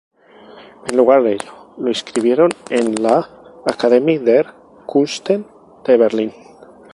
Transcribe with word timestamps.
En 0.87 0.97
lugar 0.97 1.21
de 1.21 1.33
ello, 1.33 1.73
lo 1.77 1.87
inscribieron 1.89 2.49
en 2.71 2.95
la 3.03 3.29
"Akademie 3.67 4.17
der 4.17 4.47
Künste" 4.87 5.45
de 5.85 5.95
Berlín. 5.97 6.33